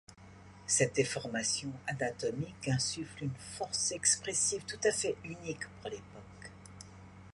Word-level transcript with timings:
Cette 0.65 0.95
déformation 0.95 1.71
anatomique 1.85 2.67
insuffle 2.69 3.25
une 3.25 3.35
force 3.37 3.91
expressive 3.91 4.63
tout 4.65 4.79
à 4.83 4.91
fait 4.91 5.15
unique 5.23 5.67
pour 5.79 5.91
l'époque. 5.91 6.51